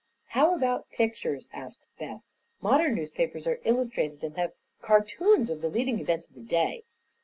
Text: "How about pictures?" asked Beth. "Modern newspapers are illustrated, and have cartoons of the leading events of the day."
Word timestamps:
"How 0.29 0.55
about 0.55 0.89
pictures?" 0.89 1.47
asked 1.53 1.85
Beth. 1.99 2.21
"Modern 2.59 2.95
newspapers 2.95 3.45
are 3.45 3.59
illustrated, 3.65 4.23
and 4.23 4.35
have 4.35 4.53
cartoons 4.81 5.51
of 5.51 5.61
the 5.61 5.69
leading 5.69 5.99
events 5.99 6.27
of 6.27 6.33
the 6.33 6.41
day." 6.41 6.85